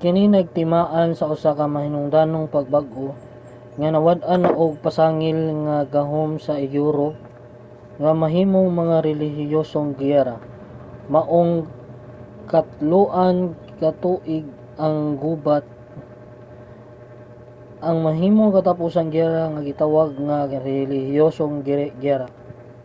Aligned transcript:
kini 0.00 0.22
nagtimaan 0.34 1.08
sa 1.18 1.24
usa 1.34 1.50
ka 1.58 1.66
mahinungdanong 1.74 2.46
pagbag-o 2.54 3.08
nga 3.78 3.88
nawad-an 3.94 4.40
na 4.44 4.50
og 4.62 4.72
pasangil 4.84 5.38
ang 5.50 5.64
gahom 5.94 6.30
sa 6.46 6.54
europe 6.78 7.18
nga 8.02 8.12
mahimong 8.22 8.70
mga 8.80 8.96
relihiyosong 9.08 9.88
giyera. 9.98 10.36
maong 11.14 11.52
ang 11.62 11.66
katloan 12.52 13.36
ka 13.80 13.90
tuig 14.02 14.46
nga 14.78 14.88
gubat 15.22 15.64
ang 17.88 17.96
mahimong 18.06 18.54
katapusang 18.56 19.08
giyera 19.14 19.44
nga 19.52 19.60
gitawag 19.68 20.10
nga 20.28 20.38
relihiyosong 20.68 21.54
giyera 21.66 22.26